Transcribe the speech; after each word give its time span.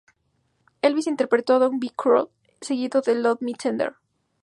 Elvis 0.81 1.05
interpretó 1.05 1.59
"Don't 1.59 1.79
Be 1.79 1.91
Cruel", 1.95 2.29
seguido 2.59 3.03
por 3.03 3.15
"Love 3.15 3.37
Me 3.41 3.53
Tender". 3.53 3.93